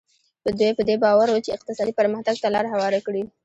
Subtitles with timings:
[0.59, 3.23] دوی په دې باور وو چې اقتصادي پرمختګ ته لار هواره کړي.